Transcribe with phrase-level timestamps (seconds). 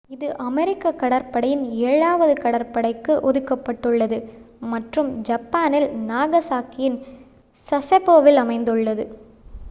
[0.09, 4.17] இது அமெரிக்க கடற்படையின் ஏழாவது கடற்படைக்கு ஒதுக்கப்பட்டுள்ளது
[4.71, 6.97] மற்றும் ஜப்பானில் நாகசாகியின்
[7.67, 9.05] சசெபோவில் அமைந்துள்ளது